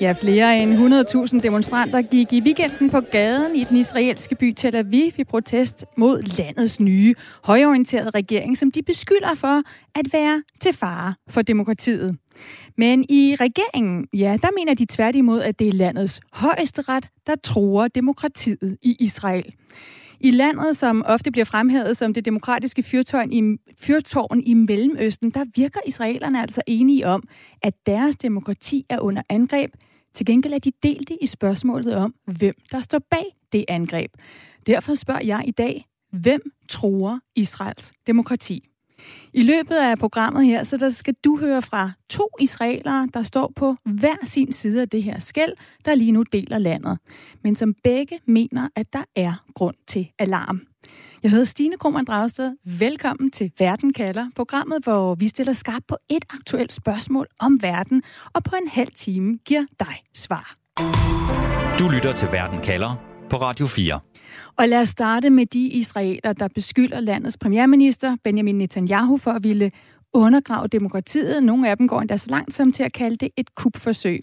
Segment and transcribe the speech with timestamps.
[0.00, 0.74] Ja, flere end
[1.34, 5.84] 100.000 demonstranter gik i weekenden på gaden i den israelske by Tel Aviv i protest
[5.96, 7.14] mod landets nye
[7.44, 9.62] højorienterede regering, som de beskylder for
[9.94, 12.16] at være til fare for demokratiet.
[12.76, 17.88] Men i regeringen, ja, der mener de tværtimod, at det er landets højesteret, der tror
[17.88, 19.54] demokratiet i Israel.
[20.20, 25.44] I landet, som ofte bliver fremhævet som det demokratiske fyrtårn i, fyrtårn i Mellemøsten, der
[25.56, 27.22] virker israelerne altså enige om,
[27.62, 29.70] at deres demokrati er under angreb.
[30.18, 34.10] Til gengæld er de delte i spørgsmålet om, hvem der står bag det angreb.
[34.66, 38.64] Derfor spørger jeg i dag, hvem tror Israels demokrati?
[39.32, 43.52] I løbet af programmet her, så der skal du høre fra to israelere, der står
[43.56, 45.52] på hver sin side af det her skæld,
[45.84, 46.98] der lige nu deler landet,
[47.42, 50.60] men som begge mener, at der er grund til alarm.
[51.22, 52.56] Jeg hedder Stine Krohmann Dragsted.
[52.78, 58.02] Velkommen til Verden kalder, programmet, hvor vi stiller skarpt på et aktuelt spørgsmål om verden,
[58.34, 60.56] og på en halv time giver dig svar.
[61.78, 62.94] Du lytter til Verden kalder
[63.30, 64.00] på Radio 4.
[64.56, 69.44] Og lad os starte med de israeler, der beskylder landets premierminister Benjamin Netanyahu for at
[69.44, 69.70] ville
[70.18, 71.42] undergrave demokratiet.
[71.42, 74.20] Nogle af dem går endda så langt som til at kalde det et kupforsøg.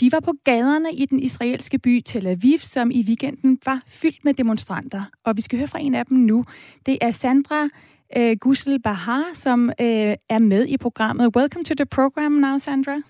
[0.00, 4.24] De var på gaderne i den israelske by Tel Aviv, som i weekenden var fyldt
[4.24, 5.02] med demonstranter.
[5.24, 6.44] Og vi skal høre fra en af dem nu.
[6.86, 7.68] Det er Sandra
[8.16, 11.36] øh, Gusel Bahar, som øh, er med i programmet.
[11.36, 13.00] Welcome to the program now, Sandra.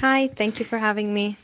[0.00, 1.36] Hi, thank you for having me.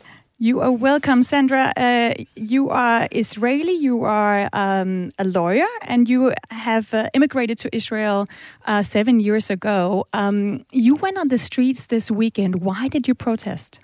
[0.43, 1.71] You are welcome, Sandra.
[1.77, 7.77] Uh, you are Israeli, you are um, a lawyer, and you have uh, immigrated to
[7.77, 8.27] Israel
[8.65, 10.07] uh, seven years ago.
[10.15, 12.63] Um, you went on the streets this weekend.
[12.63, 13.81] Why did you protest?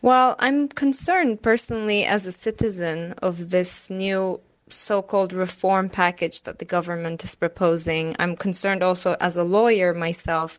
[0.00, 6.60] Well, I'm concerned personally as a citizen of this new so called reform package that
[6.60, 8.14] the government is proposing.
[8.20, 10.58] I'm concerned also as a lawyer myself.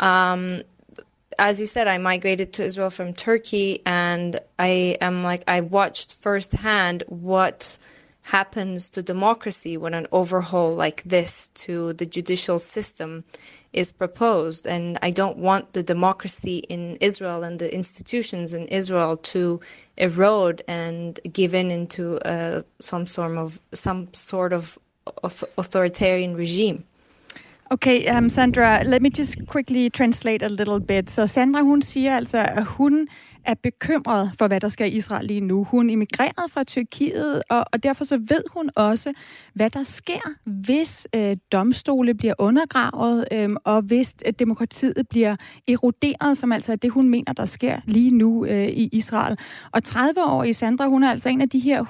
[0.00, 0.62] Um,
[1.38, 6.14] as you said, I migrated to Israel from Turkey, and I am like I watched
[6.14, 7.78] firsthand what
[8.22, 13.24] happens to democracy when an overhaul like this to the judicial system
[13.72, 14.66] is proposed.
[14.66, 19.60] And I don't want the democracy in Israel and the institutions in Israel to
[19.96, 24.78] erode and give in into uh, some sort of some sort of
[25.58, 26.84] authoritarian regime.
[27.72, 31.10] Okay, um, Sandra, let me just quickly translate a little bit.
[31.10, 33.08] Så Sandra, hun siger altså, at hun
[33.44, 35.64] er bekymret for, hvad der sker i Israel lige nu.
[35.64, 39.12] Hun emigrerede fra Tyrkiet, og, og derfor så ved hun også,
[39.54, 45.36] hvad der sker, hvis øh, domstole bliver undergravet, øh, og hvis øh, demokratiet bliver
[45.68, 49.38] eroderet, som altså er det, hun mener, der sker lige nu øh, i Israel.
[49.72, 51.84] Og 30-årige Sandra, hun er altså en af de her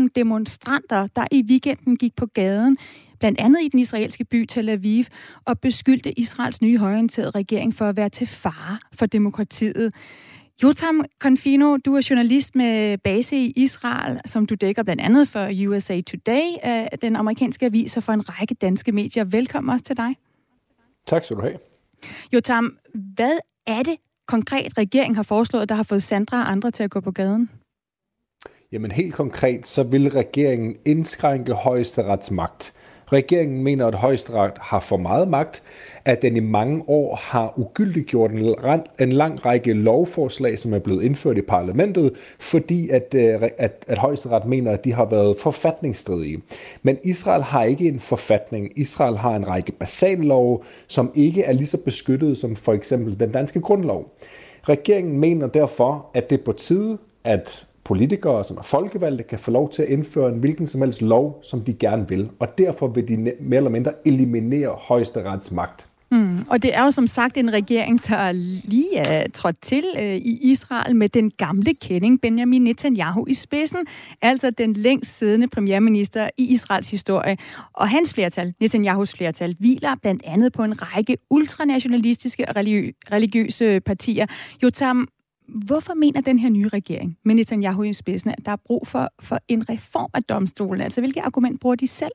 [0.00, 2.76] 120.000 demonstranter, der i weekenden gik på gaden
[3.20, 5.04] blandt andet i den israelske by Tel Aviv,
[5.44, 9.94] og beskyldte Israels nye højorienterede regering for at være til fare for demokratiet.
[10.62, 15.68] Jotam Confino, du er journalist med base i Israel, som du dækker blandt andet for
[15.68, 19.24] USA Today, øh, den amerikanske avis, og for en række danske medier.
[19.24, 20.16] Velkommen også til dig.
[21.06, 21.58] Tak skal du have.
[22.34, 23.96] Jotam, hvad er det
[24.26, 27.50] konkret, regeringen har foreslået, der har fået Sandra og andre til at gå på gaden?
[28.72, 32.72] Jamen helt konkret, så vil regeringen indskrænke højesterets magt.
[33.12, 35.62] Regeringen mener, at højesteret har for meget magt,
[36.04, 38.30] at den i mange år har ugyldiggjort
[39.00, 43.98] en lang række lovforslag, som er blevet indført i parlamentet, fordi at, øh, at, at
[43.98, 46.42] højesteret mener, at de har været forfatningsstridige.
[46.82, 48.70] Men Israel har ikke en forfatning.
[48.76, 53.32] Israel har en række basallove, som ikke er lige så beskyttet som for eksempel den
[53.32, 54.14] danske grundlov.
[54.68, 59.50] Regeringen mener derfor, at det er på tide, at politikere, som er folkevalgte, kan få
[59.50, 62.30] lov til at indføre en hvilken som helst lov, som de gerne vil.
[62.38, 65.86] Og derfor vil de mere eller mindre eliminere højesterets magt.
[66.10, 68.32] Mm, og det er jo som sagt en regering, der
[68.64, 73.78] lige er trådt til øh, i Israel med den gamle kending Benjamin Netanyahu i spidsen,
[74.22, 77.36] altså den længst siddende premierminister i Israels historie.
[77.72, 82.54] Og hans flertal, Netanyahus flertal, hviler blandt andet på en række ultranationalistiske og
[83.12, 84.26] religiøse partier.
[84.62, 85.08] Jotam,
[85.48, 89.08] Hvorfor mener den her nye regering med Netanyahu i spidsen, at der er brug for,
[89.20, 90.80] for en reform af domstolen?
[90.80, 92.12] Altså, hvilke argument bruger de selv?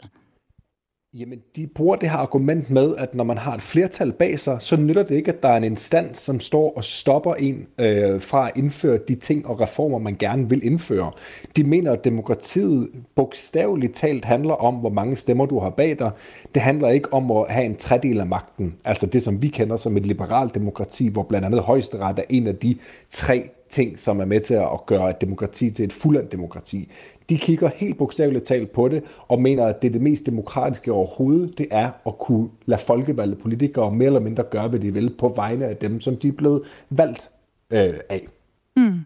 [1.20, 4.58] Jamen, de bruger det her argument med, at når man har et flertal bag sig,
[4.60, 8.22] så nytter det ikke, at der er en instans, som står og stopper en øh,
[8.22, 11.12] fra at indføre de ting og reformer, man gerne vil indføre.
[11.58, 16.12] De mener, at demokratiet bogstaveligt talt handler om, hvor mange stemmer du har bag dig.
[16.54, 19.76] Det handler ikke om at have en tredel af magten, altså det, som vi kender
[19.76, 22.76] som et liberalt demokrati, hvor blandt andet højesteret er en af de
[23.10, 26.90] tre ting, som er med til at gøre et demokrati til et fuldendt demokrati.
[27.30, 30.92] De kigger helt bogstaveligt talt på det, og mener, at det er det mest demokratiske
[30.92, 35.16] overhovedet, det er at kunne lade folkevalgte politikere mere eller mindre gøre, hvad de vil,
[35.18, 37.30] på vegne af dem, som de er blevet valgt
[37.72, 38.28] øh, af.
[38.76, 39.00] Mm.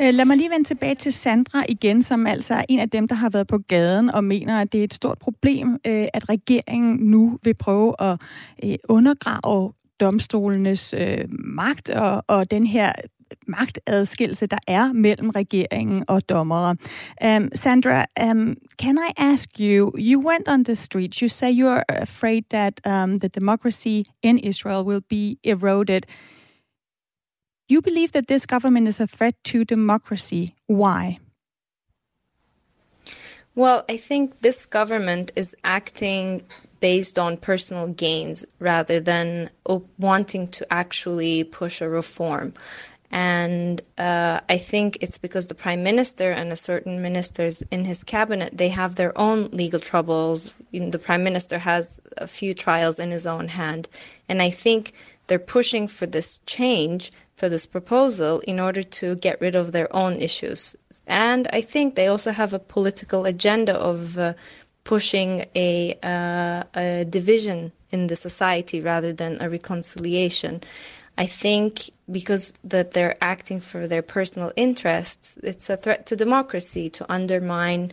[0.00, 3.08] Øh, lad mig lige vende tilbage til Sandra igen, som altså er en af dem,
[3.08, 6.28] der har været på gaden og mener, at det er et stort problem, øh, at
[6.28, 8.20] regeringen nu vil prøve at
[8.64, 12.92] øh, undergrave domstolenes øh, magt og, og den her
[13.46, 16.76] magtadskillelse, der er mellem regeringen og dommere.
[17.24, 21.82] Um, Sandra, um, can I ask you, you went on the streets, you say you're
[21.88, 26.06] afraid that um, the democracy in Israel will be eroded.
[27.70, 30.54] You believe that this government is a threat to democracy.
[30.66, 31.18] Why?
[33.54, 36.42] Well, I think this government is acting
[36.80, 39.50] based on personal gains rather than
[39.98, 42.54] wanting to actually push a reform.
[43.12, 48.02] And uh, I think it's because the prime minister and a certain ministers in his
[48.02, 50.54] cabinet they have their own legal troubles.
[50.70, 53.88] You know, the prime minister has a few trials in his own hand,
[54.28, 54.92] and I think
[55.26, 59.94] they're pushing for this change for this proposal in order to get rid of their
[59.94, 60.76] own issues.
[61.06, 64.34] And I think they also have a political agenda of uh,
[64.84, 70.62] pushing a, uh, a division in the society rather than a reconciliation.
[71.18, 76.90] I think because that they're acting for their personal interests, it's a threat to democracy
[76.90, 77.92] to undermine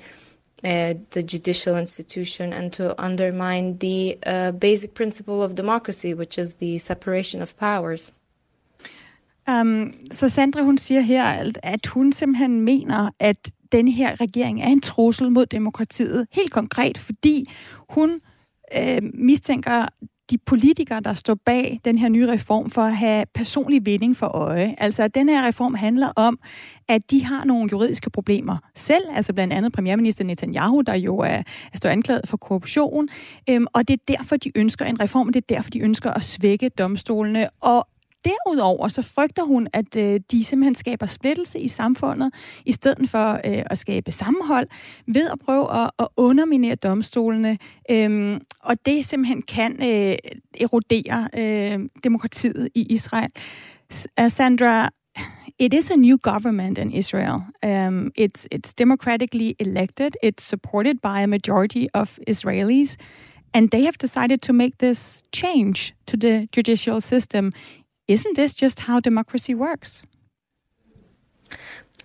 [0.63, 6.55] uh, the judicial institution and to undermine the uh, basic principle of democracy, which is
[6.55, 8.11] the separation of powers.
[9.47, 14.67] Um, så Sandra, hun siger her, at hun simpelthen mener, at den her regering er
[14.67, 16.27] en trussel mod demokratiet.
[16.31, 17.51] Helt konkret, fordi
[17.89, 18.21] hun
[18.77, 19.85] øh, mistænker
[20.29, 24.27] de politikere, der står bag den her nye reform, for at have personlig vinding for
[24.27, 24.75] øje.
[24.77, 26.39] Altså, at den her reform handler om,
[26.87, 31.43] at de har nogle juridiske problemer selv, altså blandt andet premierminister Netanyahu, der jo er,
[31.73, 33.07] er står anklaget for korruption,
[33.49, 36.23] øhm, og det er derfor, de ønsker en reform, det er derfor, de ønsker at
[36.23, 37.87] svække domstolene, og
[38.25, 42.33] Derudover så frygter hun, at øh, de simpelthen skaber splittelse i samfundet,
[42.65, 44.67] i stedet for øh, at skabe sammenhold,
[45.07, 47.57] ved at prøve at, at underminere domstolene.
[47.91, 50.17] Øh, og det simpelthen kan øh,
[50.61, 53.29] erodere øh, demokratiet i Israel.
[54.27, 54.89] Sandra,
[55.59, 57.39] it is a new government in Israel.
[57.63, 60.11] Um, it's it's democratically elected.
[60.23, 62.95] It's supported by a majority of Israelis,
[63.53, 67.51] and they have decided to make this change to the judicial system.
[68.09, 70.01] Isn't this just how democracy works?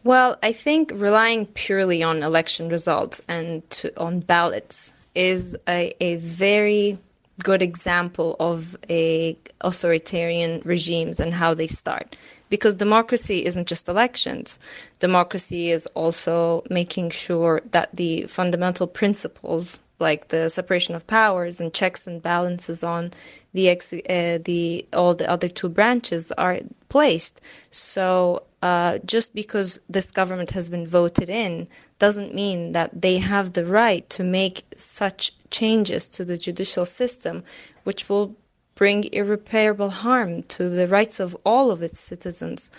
[0.04, 6.16] Well, I think relying purely on election results and to, on ballots is a, a
[6.16, 6.98] very
[7.42, 12.16] good example of a authoritarian regimes and how they start
[12.50, 14.60] because democracy isn't just elections
[15.00, 21.72] democracy is also making sure that the fundamental principles like the separation of powers and
[21.72, 23.12] checks and balances on
[23.52, 26.58] the ex- uh, the all the other two branches are
[26.88, 27.40] placed.
[27.70, 31.68] So uh, just because this government has been voted in
[31.98, 37.44] doesn't mean that they have the right to make such changes to the judicial system,
[37.84, 38.34] which will
[38.74, 42.70] bring irreparable harm to the rights of all of its citizens.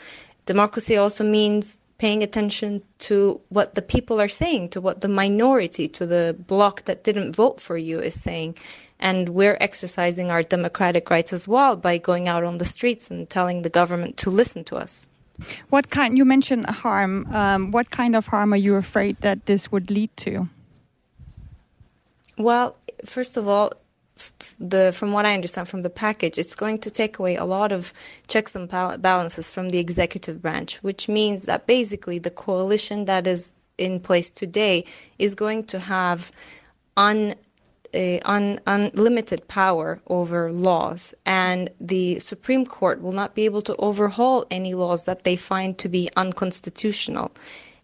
[0.46, 5.88] Democracy also means paying attention to what the people are saying, to what the minority,
[5.88, 8.58] to the bloc that didn't vote for you is saying.
[9.00, 13.30] And we're exercising our democratic rights as well by going out on the streets and
[13.30, 15.10] telling the government to listen to us.
[15.70, 17.28] What kind, you mentioned harm.
[17.34, 20.48] Um, what kind of harm are you afraid that this would lead to?
[22.38, 23.72] Well, first of all,
[24.60, 27.72] the from what I understand from the package, it's going to take away a lot
[27.72, 27.94] of
[28.28, 33.54] checks and balances from the executive branch, which means that basically the coalition that is
[33.78, 34.86] in place today
[35.20, 36.32] is going to have
[36.96, 37.36] un,
[37.94, 44.46] un, unlimited power over laws, and the Supreme Court will not be able to overhaul
[44.50, 47.32] any laws that they find to be unconstitutional.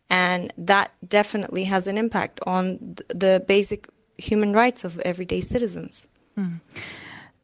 [0.09, 6.09] And that definitely has an impact on the basic human rights of everyday citizens.
[6.37, 6.45] Mm.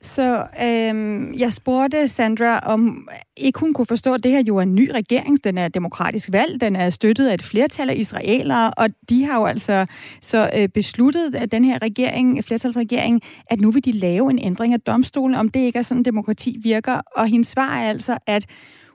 [0.02, 4.62] Så øhm, jeg spurgte Sandra, om ikke hun kunne forstå, at det her jo er
[4.62, 5.44] en ny regering.
[5.44, 9.40] Den er demokratisk valg, den er støttet af et flertal af israelere, og de har
[9.40, 9.86] jo altså
[10.22, 14.74] så øh, besluttet, at den her regering, flertalsregering, at nu vil de lave en ændring
[14.74, 17.02] af domstolen, om det ikke er sådan, demokrati virker.
[17.16, 18.46] Og hendes svar er altså, at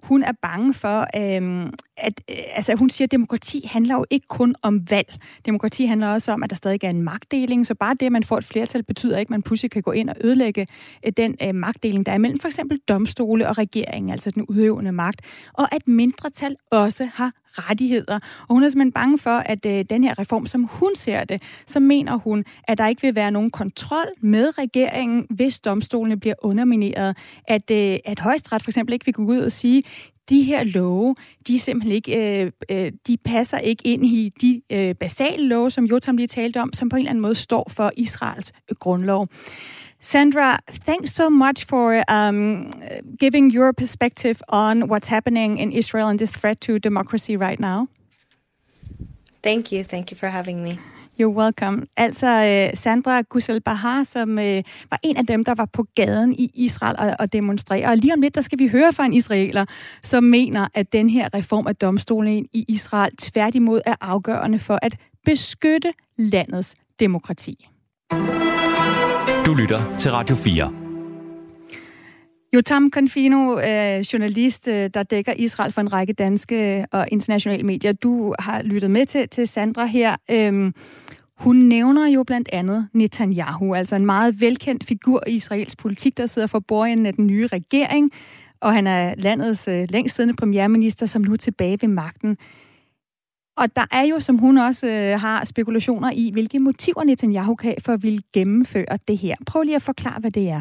[0.03, 1.71] hun er bange for, øhm,
[2.03, 5.15] at øh, altså, hun siger, at demokrati handler jo ikke kun om valg.
[5.47, 8.25] Demokrati handler også om, at der stadig er en magtdeling, så bare det, at man
[8.25, 10.67] får et flertal, betyder ikke, at man pludselig kan gå ind og ødelægge
[11.07, 14.93] øh, den øh, magtdeling, der er mellem for eksempel domstole og regeringen, altså den udøvende
[14.93, 15.21] magt,
[15.53, 18.19] og at mindretal også har rettigheder.
[18.49, 21.43] Og hun er simpelthen bange for, at øh, den her reform, som hun ser det,
[21.67, 26.35] så mener hun, at der ikke vil være nogen kontrol med regeringen, hvis domstolene bliver
[26.43, 27.17] undermineret.
[27.49, 29.83] At, øh, at højesteret for eksempel ikke vil gå ud og sige,
[30.29, 31.15] de her love,
[31.47, 35.85] de simpelthen ikke, øh, øh, de passer ikke ind i de øh, basale love, som
[35.85, 39.29] Jotam lige talte om, som på en eller anden måde står for Israels øh, grundlov.
[40.01, 42.73] Sandra, thanks so much for um,
[43.21, 47.87] giving your perspective on what's happening in Israel and this threat to democracy right now.
[49.43, 49.85] Thank you.
[49.85, 50.79] Thank you for having me.
[51.21, 51.87] You're welcome.
[51.97, 54.45] Altså uh, Sandra Gussel Bahar, som uh,
[54.91, 57.87] var en af dem, der var på gaden i Israel og, og demonstrerede.
[57.87, 59.65] Og lige om lidt, der skal vi høre fra en israeler,
[60.03, 64.97] som mener, at den her reform af domstolen i Israel tværtimod er afgørende for at
[65.25, 67.69] beskytte landets demokrati.
[69.47, 70.82] Du lytter til Radio 4.
[72.55, 77.63] Jotam Confino, øh, journalist, øh, der dækker Israel for en række danske øh, og internationale
[77.63, 77.93] medier.
[77.93, 80.17] Du har lyttet med til, til Sandra her.
[80.31, 80.75] Øhm,
[81.37, 86.27] hun nævner jo blandt andet Netanyahu, altså en meget velkendt figur i Israels politik, der
[86.27, 88.11] sidder for bordenden af den nye regering,
[88.61, 92.37] og han er landets øh, længst siddende premierminister, som nu er tilbage ved magten.
[93.57, 97.75] Og der er jo, som hun også øh, har spekulationer i, hvilke motiver Netanyahu kan
[97.85, 99.35] for at ville gennemføre det her.
[99.47, 100.61] Prøv lige at forklare, hvad det er.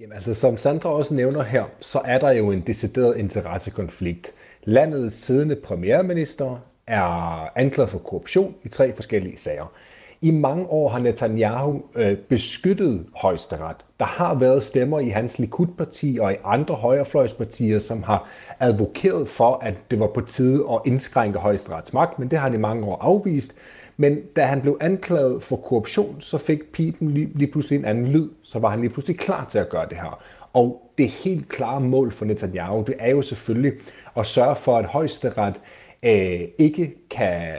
[0.00, 4.34] Jamen altså, som Sandra også nævner her, så er der jo en decideret interessekonflikt.
[4.64, 9.72] Landets siddende premierminister er anklaget for korruption i tre forskellige sager.
[10.20, 13.76] I mange år har Netanyahu øh, beskyttet højesteret.
[13.98, 18.28] Der har været stemmer i hans Likud-parti og i andre højrefløjspartier, som har
[18.60, 22.54] advokeret for, at det var på tide at indskrænke højesterets magt, men det har han
[22.54, 23.58] i mange år afvist.
[23.96, 28.06] Men da han blev anklaget for korruption, så fik Pipen lige, lige pludselig en anden
[28.08, 28.28] lyd.
[28.42, 30.22] Så var han lige pludselig klar til at gøre det her.
[30.52, 33.72] Og det helt klare mål for Netanyahu, det er jo selvfølgelig
[34.16, 35.60] at sørge for, at højesteret
[36.02, 37.54] øh, ikke kan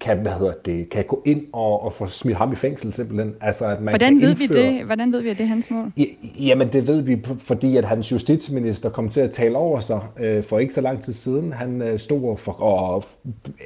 [0.00, 3.34] kan, hvad hedder det, kan gå ind og, og få smidt ham i fængsel simpelthen.
[3.40, 4.48] Altså, at man Hvordan, ved indføre...
[4.48, 4.84] vi det?
[4.84, 5.92] Hvordan ved vi, at det er hans mål?
[5.96, 10.00] I, jamen, det ved vi, fordi at hans justitsminister kom til at tale over sig
[10.20, 11.52] øh, for ikke så lang tid siden.
[11.52, 13.04] Han øh, stod for, og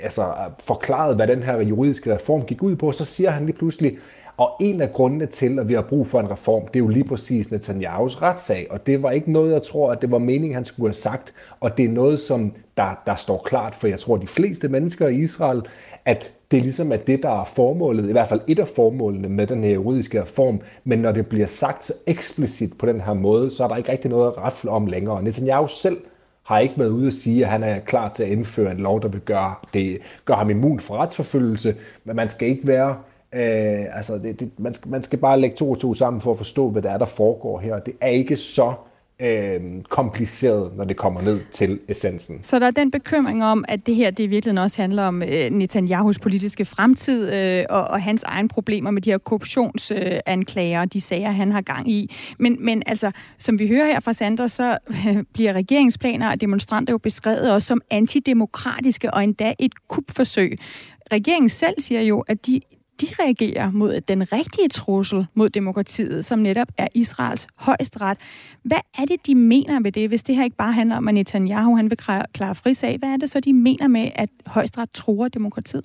[0.02, 0.26] altså,
[0.60, 2.92] forklarede, hvad den her juridiske reform gik ud på.
[2.92, 3.98] Så siger han lige pludselig,
[4.36, 6.88] og en af grundene til, at vi har brug for en reform, det er jo
[6.88, 8.66] lige præcis Netanyahus retssag.
[8.70, 11.34] Og det var ikke noget, jeg tror, at det var meningen, han skulle have sagt.
[11.60, 15.08] Og det er noget, som der, der står klart for, jeg tror, de fleste mennesker
[15.08, 15.62] i Israel,
[16.04, 19.28] at det er ligesom at det, der er formålet, i hvert fald et af formålene
[19.28, 23.14] med den her juridiske reform, men når det bliver sagt så eksplicit på den her
[23.14, 25.22] måde, så er der ikke rigtig noget at rafle om længere.
[25.22, 25.96] Netanyahu selv
[26.42, 29.02] har ikke været ude at sige, at han er klar til at indføre en lov,
[29.02, 31.74] der vil gøre, det, gøre ham immun for retsforfølgelse,
[32.04, 32.96] men man skal ikke være
[33.34, 36.30] Øh, altså det, det, man, skal, man skal bare lægge to og to sammen for
[36.30, 37.78] at forstå, hvad det er, der foregår her.
[37.78, 38.72] Det er ikke så
[39.20, 42.42] øh, kompliceret, når det kommer ned til essensen.
[42.42, 45.22] Så der er den bekymring om, at det her det i virkeligheden også handler om
[45.22, 50.92] øh, Netanyahus politiske fremtid øh, og, og hans egen problemer med de her korruptionsanklager og
[50.92, 52.14] de sager, han har gang i.
[52.38, 56.92] Men, men altså, som vi hører her fra Sandra, så øh, bliver regeringsplaner og demonstranter
[56.92, 60.58] jo beskrevet også som antidemokratiske og endda et kupforsøg.
[61.12, 62.60] Regeringen selv siger jo, at de
[63.02, 68.18] de reagerer mod den rigtige trussel mod demokratiet, som netop er Israels højesteret.
[68.62, 71.14] Hvad er det, de mener med det, hvis det her ikke bare handler om, at
[71.14, 71.98] Netanyahu han vil
[72.32, 72.98] klare frisag?
[72.98, 75.84] Hvad er det så, de mener med, at højesteret truer demokratiet?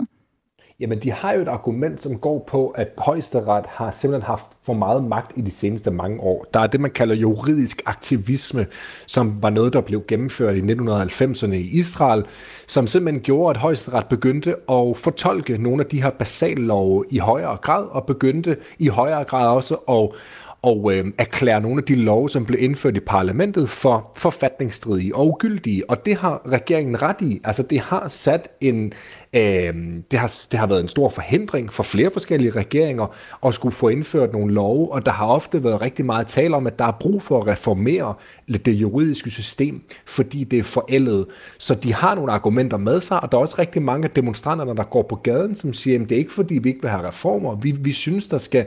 [0.80, 4.74] Jamen, de har jo et argument, som går på, at højesteret har simpelthen haft for
[4.74, 6.46] meget magt i de seneste mange år.
[6.54, 8.68] Der er det, man kalder juridisk aktivisme,
[9.06, 12.26] som var noget, der blev gennemført i 1990'erne i Israel,
[12.68, 17.58] som simpelthen gjorde, at højesteret begyndte at fortolke nogle af de her basallove i højere
[17.62, 20.20] grad, og begyndte i højere grad også at,
[20.62, 25.28] og øh, erklære nogle af de love, som blev indført i parlamentet for forfatningsstridige og
[25.28, 25.90] ugyldige.
[25.90, 27.42] Og det har regeringen ret i.
[27.44, 28.94] Altså det har sat en,
[29.34, 29.74] Øh,
[30.12, 33.16] det, har, det har været en stor forhindring for flere forskellige regeringer
[33.46, 36.68] at skulle få indført nogle love, og der har ofte været rigtig meget tale om,
[36.68, 38.14] at der er brug for at reformere
[38.48, 41.26] det juridiske system, fordi det er forældet.
[41.58, 44.76] Så de har nogle argumenter med sig, og der er også rigtig mange af demonstranterne,
[44.76, 47.08] der går på gaden, som siger, at det er ikke fordi, vi ikke vil have
[47.08, 47.56] reformer.
[47.56, 48.66] Vi, vi synes, der skal,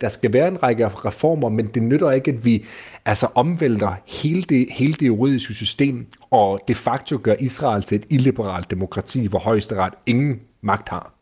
[0.00, 2.64] der skal være en række reformer, men det nytter ikke, at vi
[3.04, 8.06] altså omvælter hele det, hele det juridiske system, og de facto gør Israel til et
[8.10, 11.12] illiberalt demokrati, hvor højesteret ingen magt har.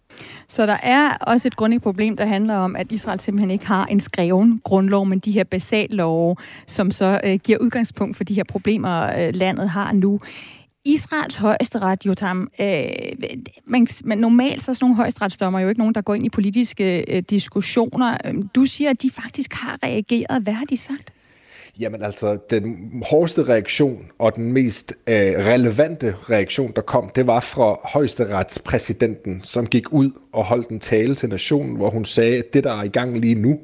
[0.49, 3.87] Så der er også et grundigt problem, der handler om, at Israel simpelthen ikke har
[3.87, 6.37] en skreven grundlov, men de her basallove,
[6.67, 10.21] som så øh, giver udgangspunkt for de her problemer, øh, landet har nu.
[10.85, 12.89] Israels højesteret, Jotam, øh,
[13.65, 16.29] man, man, normalt så er sådan nogle højesteretsdommer jo ikke nogen, der går ind i
[16.29, 18.17] politiske øh, diskussioner.
[18.25, 20.43] Øhm, du siger, at de faktisk har reageret.
[20.43, 21.13] Hvad har de sagt?
[21.81, 27.41] Jamen altså, den hårdeste reaktion og den mest øh, relevante reaktion, der kom, det var
[27.41, 32.55] fra højesteretspræsidenten, som gik ud og holdt en tale til nationen, hvor hun sagde, at
[32.55, 33.59] det, der er i gang lige nu,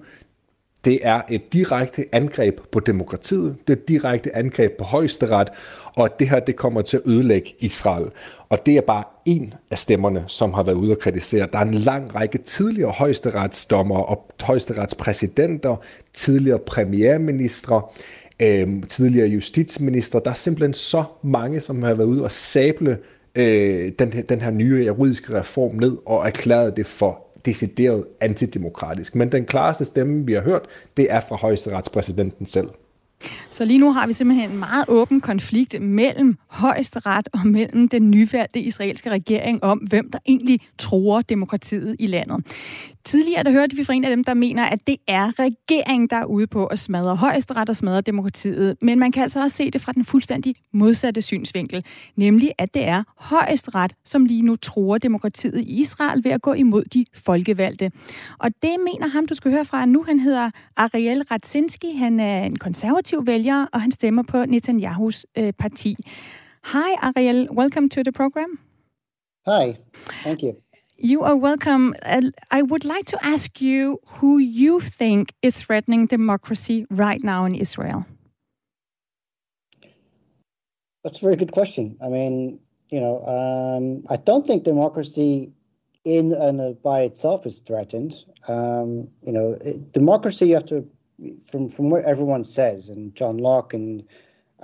[0.85, 5.49] det er et direkte angreb på demokratiet, det er et direkte angreb på højesteret,
[5.97, 8.11] og det her det kommer til at ødelægge Israel.
[8.49, 11.49] Og det er bare en af stemmerne, som har været ude og kritisere.
[11.53, 15.77] Der er en lang række tidligere højesteretsdommer og højesteretspræsidenter,
[16.13, 17.83] tidligere premierministre,
[18.41, 20.19] øh, tidligere justitsminister.
[20.19, 22.99] Der er simpelthen så mange, som har været ude og sable
[23.35, 29.15] øh, den, den her nye juridiske reform ned og erklæret det for decideret antidemokratisk.
[29.15, 30.63] Men den klareste stemme, vi har hørt,
[30.97, 32.69] det er fra højesteretspræsidenten selv.
[33.55, 38.11] Så lige nu har vi simpelthen en meget åben konflikt mellem højesteret og mellem den
[38.11, 42.45] nyvalgte israelske regering om, hvem der egentlig tror demokratiet i landet.
[43.05, 46.17] Tidligere der hørte vi fra en af dem, der mener, at det er regeringen, der
[46.17, 48.77] er ude på at smadre højesteret og smadre demokratiet.
[48.83, 51.85] Men man kan altså også se det fra den fuldstændig modsatte synsvinkel,
[52.17, 56.53] nemlig at det er højesteret, som lige nu tror demokratiet i Israel ved at gå
[56.53, 57.91] imod de folkevalgte.
[58.39, 60.03] Og det mener ham, du skal høre fra nu.
[60.03, 61.97] Han hedder Ariel Ratzinski.
[61.97, 65.97] Han er en konservativ vælger, og han stemmer på Netanyahus øh, parti.
[66.65, 67.49] Hi, Ariel.
[67.51, 68.59] Welcome to the program.
[69.47, 69.77] Hi.
[70.25, 70.53] Thank you.
[70.99, 71.95] You are welcome.
[72.51, 77.55] I would like to ask you who you think is threatening democracy right now in
[77.55, 78.05] Israel.
[81.03, 81.97] That's a very good question.
[82.01, 82.61] I mean,
[82.91, 85.53] you know, um, I don't think democracy
[86.05, 88.15] in and by itself is threatened.
[88.49, 90.87] Um, you know, it, democracy, you have to,
[91.51, 94.05] from from what everyone says, and John Locke and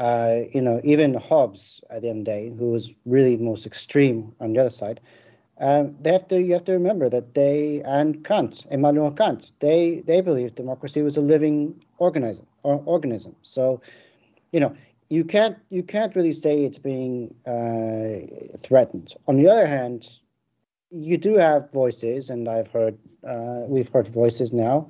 [0.00, 3.44] uh, you know, even Hobbes at the end of the day, who was really the
[3.44, 4.98] most extreme on the other side,
[5.60, 6.40] um, they have to.
[6.40, 11.18] You have to remember that they and Kant, Immanuel Kant, they they believed democracy was
[11.18, 13.36] a living organism or organism.
[13.42, 13.82] So,
[14.52, 14.74] you know,
[15.10, 19.12] you can't you can't really say it's being uh, threatened.
[19.28, 20.08] On the other hand,
[20.90, 22.96] you do have voices, and I've heard
[23.28, 24.88] uh, we've heard voices now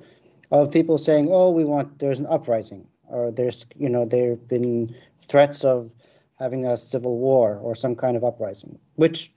[0.51, 4.47] of people saying, "Oh, we want there's an uprising," or there's you know there have
[4.47, 5.91] been threats of
[6.37, 9.31] having a civil war or some kind of uprising, which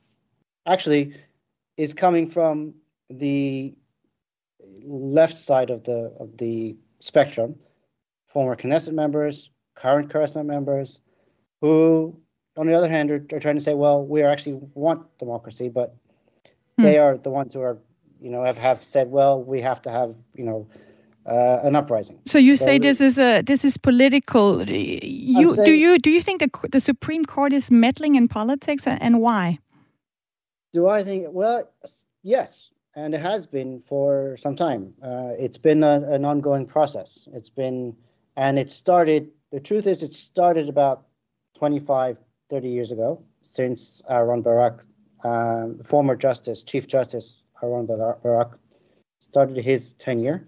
[0.66, 1.14] actually
[1.76, 2.74] is coming from
[3.10, 3.74] the
[4.84, 7.54] left side of the of the spectrum,
[8.26, 11.00] former Knesset members, current Knesset members,
[11.60, 12.18] who,
[12.56, 15.94] on the other hand, are, are trying to say, well, we actually want democracy, but
[16.76, 16.84] hmm.
[16.84, 17.78] they are the ones who are,
[18.20, 20.66] you know, have, have said, well, we have to have, you know,
[21.26, 22.18] uh, an uprising.
[22.26, 24.62] So you so say this is a this is political.
[24.68, 28.86] You saying, do you do you think the the Supreme Court is meddling in politics
[28.86, 29.58] and why?
[30.72, 31.28] Do I think?
[31.30, 31.70] Well,
[32.22, 34.94] yes, and it has been for some time.
[35.02, 37.28] Uh, it's been a, an ongoing process.
[37.32, 37.96] It's been,
[38.36, 39.30] and it started.
[39.52, 41.06] The truth is, it started about
[41.58, 42.18] 25,
[42.50, 44.84] 30 years ago, since Aaron Barak,
[45.22, 48.58] um, former Justice, Chief Justice Aaron Barak,
[49.20, 50.46] started his tenure,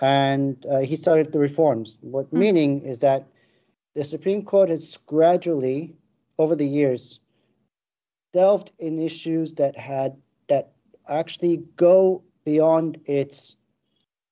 [0.00, 1.98] and uh, he started the reforms.
[2.00, 2.38] What mm-hmm.
[2.38, 3.26] meaning is that
[3.94, 5.94] the Supreme Court has gradually,
[6.38, 7.20] over the years,
[8.32, 10.16] delved in issues that had
[10.48, 10.72] that
[11.08, 13.56] actually go beyond its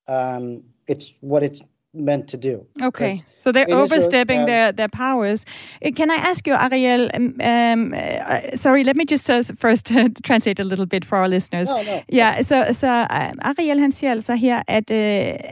[0.08, 1.60] um, it's what it's
[1.94, 2.66] meant to do.
[2.82, 5.44] Okay, so they're overstepping their, their powers.
[5.84, 7.10] Uh, can I ask you, Ariel?
[7.14, 11.18] Um, um, uh, sorry, let me just uh, first uh, translate a little bit for
[11.18, 11.68] our listeners.
[11.68, 12.02] No, no.
[12.12, 13.06] Ja, så, så
[13.40, 14.96] Ariel han siger altså her, at uh,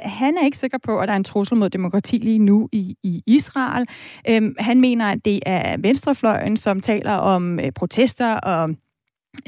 [0.03, 2.97] han er ikke sikker på, at der er en trussel mod demokrati lige nu i,
[3.03, 3.87] i Israel.
[4.37, 8.71] Um, han mener, at det er venstrefløjen, som taler om uh, protester og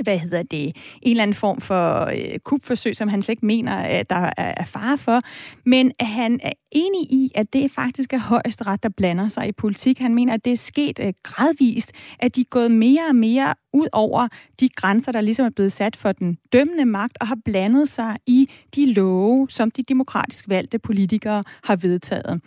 [0.03, 0.67] hvad hedder det,
[1.03, 4.55] en eller anden form for øh, kupforsøg, som han slet ikke mener, at der er,
[4.57, 5.21] er fare for.
[5.67, 9.99] Men han er enig i, at det faktisk er højesteret, der blander sig i politik.
[9.99, 13.55] Han mener, at det er sket øh, gradvist, at de er gået mere og mere
[13.73, 14.29] ud over
[14.61, 18.17] de grænser, der ligesom er blevet sat for den dømmende magt, og har blandet sig
[18.27, 22.41] i de love, som de demokratisk valgte politikere har vedtaget.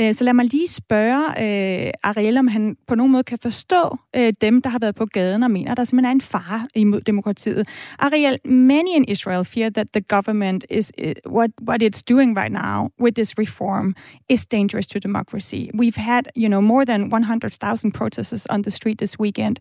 [0.00, 3.98] Øh, så lad mig lige spørge øh, Ariel, om han på nogen måde kan forstå
[4.16, 6.68] øh, dem, der har været på gaden og mener, at der simpelthen er en fare
[6.74, 7.68] imod demokratiet.
[7.98, 12.52] Ariel, many in Israel fear that the government is eh, what what it's doing right
[12.52, 13.94] now with this reform
[14.28, 15.70] is dangerous to democracy.
[15.74, 19.60] We've had, you know, more than 100,000 protesters on the street this weekend.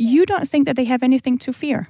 [0.00, 1.88] You don't think that they have anything to fear?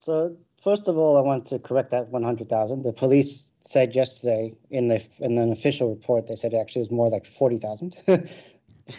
[0.00, 2.82] So, first of all, I want to correct that 100,000.
[2.82, 6.90] The police said yesterday in the in an official report they said actually it was
[6.92, 7.96] more like 40,000.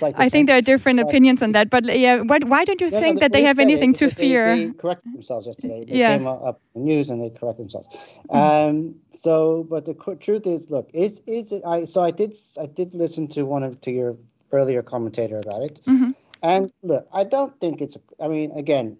[0.01, 3.15] I think there are different opinions on that, but yeah, what, why don't you think
[3.15, 4.53] no, that they have anything to fear?
[4.53, 5.85] They, corrected themselves yesterday.
[5.85, 6.17] They yeah.
[6.17, 7.87] came up in the news and they corrected themselves.
[8.29, 12.65] Um, so, but the truth is, look, is is it, I so I did I
[12.65, 14.17] did listen to one of to your
[14.51, 16.09] earlier commentator about it, mm-hmm.
[16.43, 17.97] And look, I don't think it's.
[18.19, 18.97] I mean, again,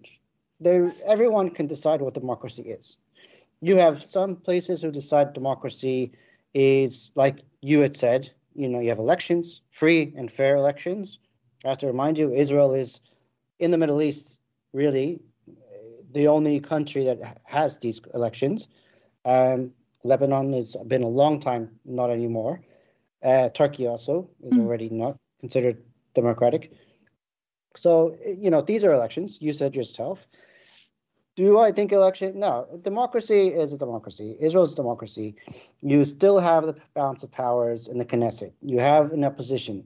[0.60, 2.96] there everyone can decide what democracy is.
[3.60, 6.12] You have some places who decide democracy
[6.54, 11.20] is like you had said you know, you have elections, free and fair elections.
[11.64, 13.00] I have to remind you, Israel is
[13.60, 14.36] in the Middle East,
[14.72, 15.20] really
[16.12, 18.66] the only country that has these elections.
[19.24, 19.72] Um,
[20.02, 22.60] Lebanon has been a long time, not anymore.
[23.22, 24.60] Uh, Turkey also is mm.
[24.60, 25.80] already not considered
[26.14, 26.72] democratic.
[27.78, 29.38] So, you know, these are elections.
[29.40, 30.26] You said yourself.
[31.36, 32.40] Do I think election?
[32.40, 32.66] No.
[32.82, 34.36] Democracy is a democracy.
[34.40, 35.36] Israel's is a democracy.
[35.80, 38.52] You still have the balance of powers in the Knesset.
[38.62, 39.84] You have an opposition.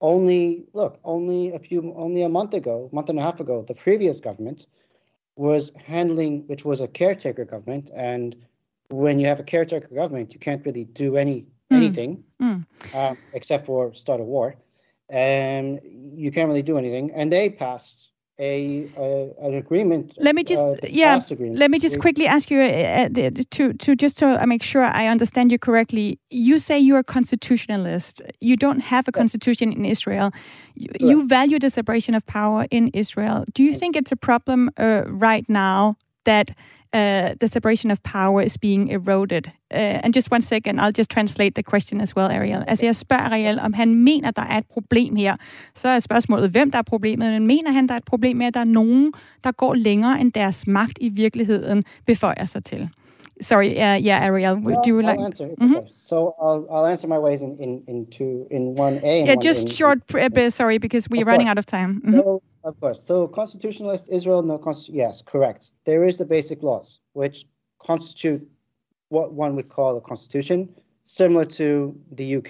[0.00, 3.74] Only look, only a few, only a month ago, month and a half ago, the
[3.74, 4.66] previous government
[5.36, 8.36] was handling, which was a caretaker government, and
[8.90, 11.76] when you have a caretaker government, you can't really do any mm.
[11.76, 12.64] anything mm.
[12.94, 14.56] Um, except for start a war,
[15.08, 15.80] and
[16.14, 17.10] you can't really do anything.
[17.12, 18.02] And they passed
[18.38, 18.90] a,
[19.40, 20.14] an agreement.
[20.16, 21.20] Let me just uh, yeah.
[21.38, 25.06] Let me just quickly ask you uh, uh to to just to make sure I
[25.06, 26.18] understand you correctly.
[26.30, 28.22] You say you're a constitutionalist.
[28.40, 29.20] You don't have a yes.
[29.20, 30.32] constitution in Israel.
[30.74, 33.44] You, you, value the separation of power in Israel.
[33.52, 36.56] Do you think it's a problem uh, right now that
[36.94, 39.46] uh, the separation of power is being eroded.
[39.70, 42.64] Uh, and just one second, I'll just translate the question as well, Ariel.
[42.68, 45.36] Altså, jeg spørger Ariel, om han mener, der er et problem her.
[45.74, 48.46] Så er spørgsmålet, hvem der er problemet, men mener han, der er et problem med,
[48.46, 49.12] at der er nogen,
[49.44, 52.88] der går længere, end deres magt i virkeligheden beføjer sig til?
[53.40, 55.18] Sorry, uh, yeah, Ariel, well, do you like...
[55.18, 55.46] I'll answer.
[55.46, 55.76] Mm-hmm.
[55.76, 55.88] Okay.
[55.90, 59.24] So I'll, I'll answer my ways in, in, in two, in one A.
[59.24, 62.02] yeah, just in, short, in, sorry, because we're running out of time.
[62.04, 62.18] Mm-hmm.
[62.18, 63.02] So, of course.
[63.02, 64.98] So constitutionalist Israel, no constitution.
[64.98, 65.72] Yes, correct.
[65.84, 67.46] There is the basic laws which
[67.78, 68.46] constitute
[69.08, 70.68] what one would call a constitution,
[71.04, 72.48] similar to the UK,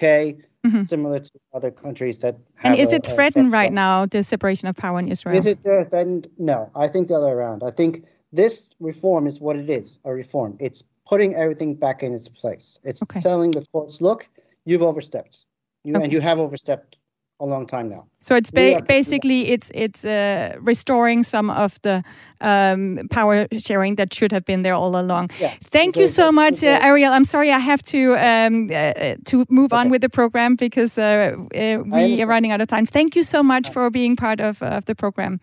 [0.65, 0.81] mm-hmm.
[0.81, 2.73] similar to other countries that have.
[2.73, 5.35] And is a, it threatened right now, the separation of power in Israel?
[5.35, 6.27] Is it threatened?
[6.37, 7.63] No, I think the other way around.
[7.63, 10.57] I think this reform is what it is a reform.
[10.59, 12.79] It's putting everything back in its place.
[12.83, 13.19] It's okay.
[13.19, 14.27] telling the courts, look,
[14.65, 15.45] you've overstepped.
[15.83, 16.05] You, okay.
[16.05, 16.95] And you have overstepped
[17.43, 18.05] a long time now.
[18.19, 22.03] So it's ba- basically it's it's uh, restoring some of the
[22.39, 25.29] um, power sharing that should have been there all along.
[25.39, 25.53] Yeah.
[25.71, 27.11] Thank you so much, uh, Ariel.
[27.13, 29.81] I'm sorry I have to um, uh, to move okay.
[29.81, 32.85] on with the program because uh, uh, we are running out of time.
[32.85, 35.39] Thank you so much for being part of, of the program.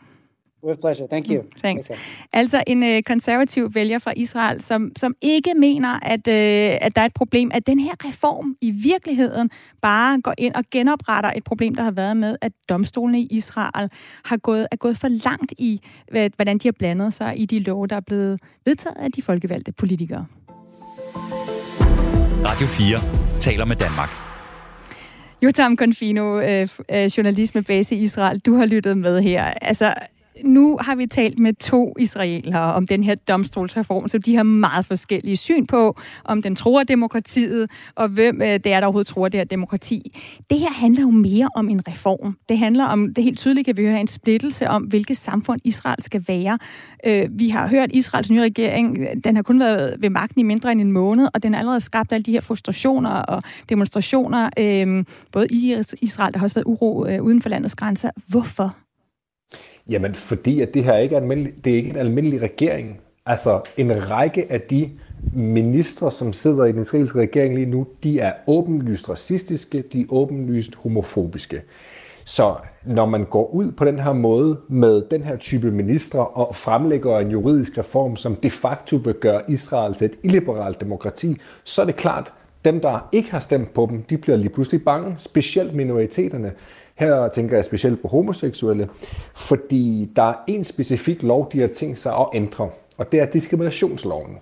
[0.64, 1.07] With pleasure.
[1.09, 1.42] Thank you.
[1.42, 1.90] Mm, thanks.
[1.90, 2.01] Okay.
[2.33, 7.03] Altså en øh, konservativ vælger fra Israel, som, som ikke mener, at, øh, at der
[7.03, 9.51] er et problem, at den her reform i virkeligheden
[9.83, 13.90] bare går ind og genopretter et problem, der har været med, at domstolene i Israel
[14.25, 15.81] har gået, er gået for langt i,
[16.37, 19.73] hvordan de har blandet sig i de love, der er blevet vedtaget af de folkevalgte
[19.73, 20.27] politikere.
[22.44, 24.11] Radio 4 taler med Danmark.
[25.42, 29.44] Jotam Confino, øh, øh, journalist med base i Israel, du har lyttet med her.
[29.44, 29.94] Altså,
[30.44, 34.87] nu har vi talt med to israelere om den her domstolsreform, så de har meget
[34.87, 39.29] forskellige syn på, om den tror demokratiet, og hvem øh, det er, der overhovedet tror
[39.29, 40.18] det her demokrati.
[40.50, 42.37] Det her handler jo mere om en reform.
[42.48, 46.03] Det handler om, det helt tydeligt kan vi høre, en splittelse om, hvilket samfund Israel
[46.03, 46.59] skal være.
[47.07, 50.42] Øh, vi har hørt Israels nye regering, øh, den har kun været ved magten i
[50.42, 54.50] mindre end en måned, og den har allerede skabt alle de her frustrationer og demonstrationer,
[54.59, 58.11] øh, både i Israel, der har også været uro øh, uden for landets grænser.
[58.26, 58.76] Hvorfor?
[59.88, 63.01] Jamen, fordi at det her ikke er, almindelig, det er ikke en almindelig regering.
[63.27, 64.90] Altså, en række af de
[65.35, 70.07] ministre, som sidder i den israelske regering lige nu, de er åbenlyst racistiske, de er
[70.09, 71.62] åbenlyst homofobiske.
[72.25, 76.57] Så når man går ud på den her måde med den her type ministre og
[76.57, 81.83] fremlægger en juridisk reform, som de facto vil gøre Israel til et illiberalt demokrati, så
[81.83, 82.33] er det klart,
[82.64, 86.53] dem, der ikke har stemt på dem, de bliver lige pludselig bange, specielt minoriteterne.
[87.01, 88.89] Her tænker jeg specielt på homoseksuelle,
[89.35, 93.27] fordi der er en specifik lov, de har tænkt sig at ændre, og det er
[93.27, 94.39] diskriminationsloven.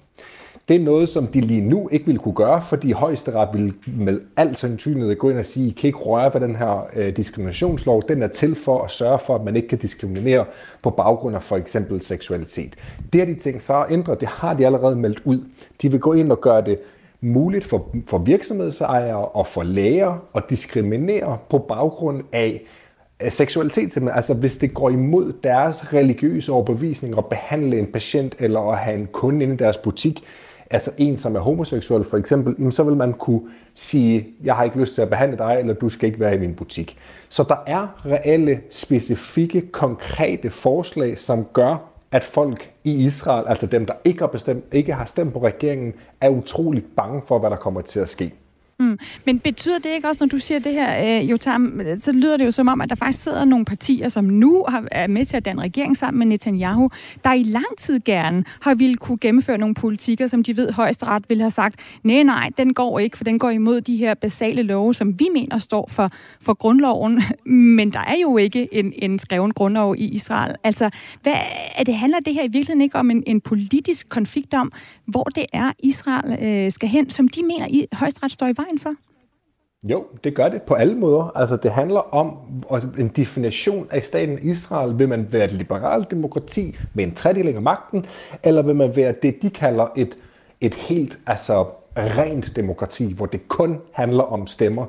[0.68, 4.20] Det er noget, som de lige nu ikke vil kunne gøre, fordi højesteret vil med
[4.36, 8.02] al sandsynlighed gå ind og sige, I kan ikke røre ved den her øh, diskriminationslov.
[8.08, 10.44] Den er til for at sørge for, at man ikke kan diskriminere
[10.82, 12.74] på baggrund af for eksempel seksualitet.
[13.12, 14.14] Det har de tænkt sig at ændre.
[14.14, 15.40] Det har de allerede meldt ud.
[15.82, 16.78] De vil gå ind og gøre det
[17.20, 22.62] muligt for, for virksomhedsejere og for læger at diskriminere på baggrund af
[23.28, 24.16] seksualitet simpelthen.
[24.16, 28.98] Altså hvis det går imod deres religiøse overbevisning at behandle en patient eller at have
[28.98, 30.24] en kunde inde i deres butik,
[30.70, 33.40] altså en, som er homoseksuel for eksempel, så vil man kunne
[33.74, 36.38] sige, jeg har ikke lyst til at behandle dig, eller du skal ikke være i
[36.38, 36.98] min butik.
[37.28, 43.86] Så der er reelle, specifikke, konkrete forslag, som gør, at folk i Israel, altså dem,
[43.86, 47.56] der ikke har, bestemt, ikke har stemt på regeringen, er utroligt bange for, hvad der
[47.56, 48.34] kommer til at ske.
[48.80, 48.98] Mm.
[49.24, 52.46] Men betyder det ikke også, når du siger det her, øh, Jotam, så lyder det
[52.46, 55.36] jo som om, at der faktisk sidder nogle partier, som nu har, er med til
[55.36, 56.90] at danne regering sammen med Netanyahu,
[57.24, 61.24] der i lang tid gerne har ville kunne gennemføre nogle politikker, som de ved højesteret
[61.28, 64.62] vil have sagt, nej, nej, den går ikke, for den går imod de her basale
[64.62, 66.10] love, som vi mener står for,
[66.40, 67.22] for grundloven.
[67.76, 70.54] Men der er jo ikke en, en skreven grundlov i Israel.
[70.64, 70.90] Altså,
[71.22, 71.34] hvad,
[71.78, 74.72] er det handler det her i virkeligheden ikke om en, en politisk konflikt om,
[75.06, 78.67] hvor det er, Israel øh, skal hen, som de mener, i højesteret står i vejen
[78.68, 78.94] vejen for?
[79.82, 81.36] Jo, det gør det på alle måder.
[81.36, 82.38] Altså, det handler om
[82.98, 84.98] en definition af staten Israel.
[84.98, 88.06] Vil man være et liberalt demokrati med en tredeling af magten,
[88.42, 90.16] eller vil man være det, de kalder et,
[90.60, 94.86] et helt altså, rent demokrati, hvor det kun handler om stemmer,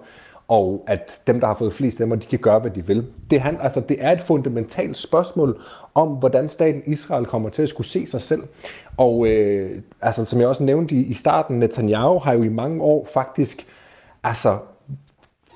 [0.50, 3.06] og at dem, der har fået flest stemmer, de kan gøre, hvad de vil.
[3.30, 5.62] Det, han, altså, det er et fundamentalt spørgsmål
[5.96, 8.44] om, hvordan staten Israel kommer til at skulle se sig selv.
[8.98, 12.82] Og øh, altså, som jeg også nævnte i, i starten, Netanyahu har jo i mange
[12.82, 13.68] år faktisk
[14.24, 14.58] altså,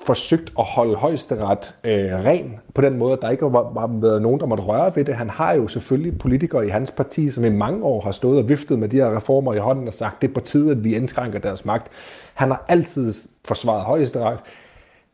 [0.06, 4.40] forsøgt at holde højesteret øh, ren på den måde, at der ikke har været nogen,
[4.40, 5.14] der måtte røre ved det.
[5.14, 8.48] Han har jo selvfølgelig politikere i hans parti, som i mange år har stået og
[8.48, 10.96] viftet med de her reformer i hånden og sagt, det er på tide, at vi
[10.96, 11.90] indskrænker deres magt.
[12.34, 14.38] Han har altid forsvaret højesteret,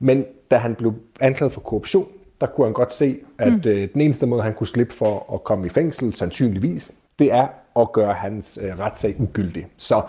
[0.00, 2.06] men da han blev anklaget for korruption,
[2.40, 3.70] der kunne han godt se, at mm.
[3.70, 7.46] øh, den eneste måde, han kunne slippe for at komme i fængsel, sandsynligvis, det er
[7.76, 9.66] at gøre hans øh, retssag ugyldig.
[9.76, 10.02] Så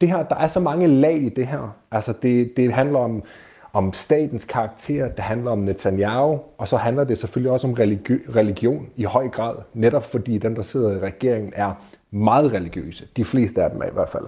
[0.00, 1.76] det her, der er så mange lag i det her.
[1.90, 3.22] Altså det, det handler om,
[3.72, 8.36] om statens karakter, det handler om Netanyahu, og så handler det selvfølgelig også om religi-
[8.36, 11.72] religion i høj grad, netop fordi dem, der sidder i regeringen, er
[12.10, 13.06] meget religiøse.
[13.16, 14.24] De fleste af dem er i hvert fald.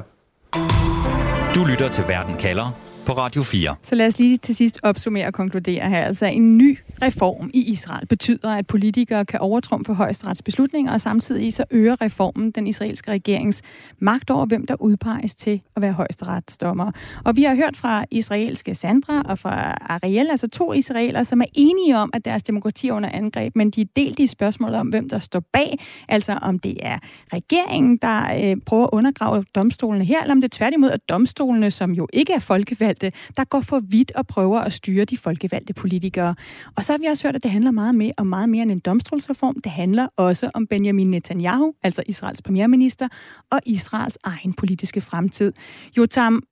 [1.55, 3.74] Du lytter til Verden kalder på Radio 4.
[3.82, 6.04] Så lad os lige til sidst opsummere og konkludere her.
[6.04, 11.52] Altså en ny reform i Israel betyder, at politikere kan overtrumfe højesterets beslutninger, og samtidig
[11.52, 13.62] så øger reformen den israelske regerings
[13.98, 16.92] magt over, hvem der udpeges til at være højesteretsdommer.
[17.24, 21.46] Og vi har hørt fra israelske Sandra og fra Ariel, altså to israeler, som er
[21.54, 24.86] enige om, at deres demokrati er under angreb, men de er delt i spørgsmålet om,
[24.86, 26.98] hvem der står bag, altså om det er
[27.32, 31.92] regeringen, der øh, prøver at undergrave domstolene her, eller om det tværtimod er domstolene, som
[31.92, 32.95] jo ikke er folkevalgte,
[33.37, 36.35] der går for vidt og prøver at styre de folkevalgte politikere.
[36.76, 38.70] Og så har vi også hørt, at det handler meget mere om meget mere end
[38.70, 39.61] en domstolsreform.
[39.64, 43.09] Det handler også om Benjamin Netanyahu, altså Israels premierminister,
[43.50, 45.52] og Israels egen politiske fremtid.
[45.96, 46.42] Jotam,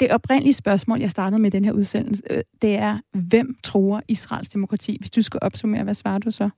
[0.00, 4.48] det oprindelige spørgsmål, jeg startede med den her udsendelse, øh, det er, hvem tror Israels
[4.48, 4.96] demokrati?
[5.00, 6.50] Hvis du skal opsummere, hvad svarer du så?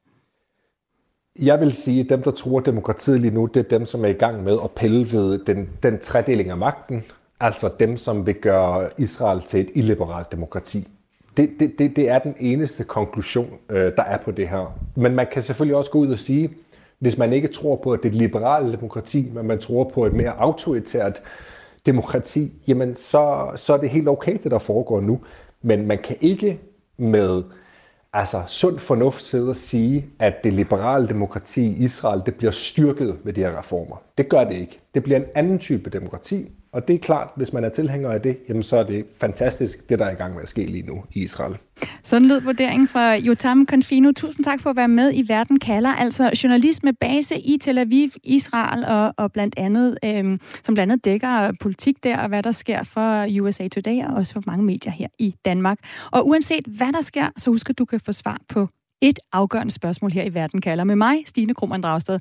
[1.39, 4.09] Jeg vil sige, at dem, der tror demokratiet lige nu, det er dem, som er
[4.09, 7.05] i gang med at pille ved den, den tredeling af magten.
[7.41, 10.89] Altså dem, som vil gøre Israel til et illiberalt demokrati.
[11.37, 14.79] Det, det, det, det er den eneste konklusion, øh, der er på det her.
[14.97, 16.51] Men man kan selvfølgelig også gå ud og sige,
[16.99, 20.07] hvis man ikke tror på, at det er et liberalt demokrati, men man tror på
[20.07, 21.23] et mere autoritært
[21.87, 25.21] demokrati, jamen så, så er det helt okay, det der foregår nu.
[25.63, 26.61] Men man kan ikke
[26.97, 27.43] med
[28.13, 33.17] altså, sund fornuft sidde og sige, at det liberale demokrati i Israel, det bliver styrket
[33.25, 33.97] med de her reformer.
[34.19, 34.81] Det gør det ikke.
[34.95, 38.21] Det bliver en anden type demokrati, og det er klart, hvis man er tilhænger af
[38.21, 40.87] det, jamen så er det fantastisk, det der er i gang med at ske lige
[40.87, 41.57] nu i Israel.
[42.03, 44.13] Sådan lød vurderingen fra Jotam Konfino.
[44.13, 47.79] Tusind tak for at være med i Verden kalder, altså journalist med base i Tel
[47.79, 52.43] Aviv, Israel, og, og blandt andet, øhm, som blandt andet dækker politik der, og hvad
[52.43, 55.79] der sker for USA Today, og også for mange medier her i Danmark.
[56.11, 58.69] Og uanset hvad der sker, så husk at du kan få svar på
[59.01, 62.19] et afgørende spørgsmål her i Verden kalder med mig, Stine Krummernd Dragsted.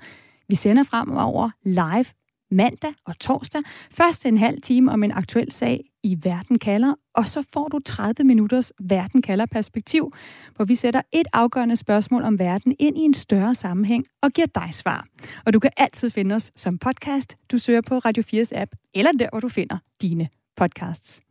[0.49, 2.05] Vi sender fremover live
[2.51, 3.61] mandag og torsdag.
[3.91, 7.79] Først en halv time om en aktuel sag i Verden kalder, og så får du
[7.85, 10.13] 30 minutters Verden kalder perspektiv,
[10.55, 14.47] hvor vi sætter et afgørende spørgsmål om verden ind i en større sammenhæng og giver
[14.55, 15.05] dig svar.
[15.45, 17.35] Og du kan altid finde os som podcast.
[17.51, 20.27] Du søger på Radio 4's app, eller der, hvor du finder dine
[20.57, 21.21] podcasts.